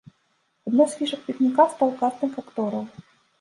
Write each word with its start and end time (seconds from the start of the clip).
Адной 0.71 0.87
з 0.93 0.97
фішак 1.01 1.21
пікніка 1.27 1.67
стаў 1.75 1.93
кастынг 2.01 2.41
актораў. 2.45 2.83